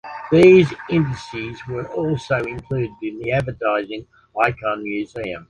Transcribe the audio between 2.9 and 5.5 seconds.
in the Advertising Icon Museum.